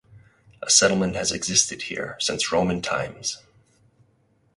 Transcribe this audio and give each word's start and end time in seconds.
A 0.63 0.69
settlement 0.71 1.13
has 1.13 1.31
existed 1.31 1.83
here 1.83 2.17
since 2.19 2.51
Roman 2.51 2.81
times. 2.81 3.37